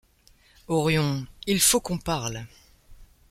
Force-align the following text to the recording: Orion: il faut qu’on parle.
Orion: 0.67 1.27
il 1.45 1.59
faut 1.59 1.79
qu’on 1.79 1.99
parle. 1.99 2.47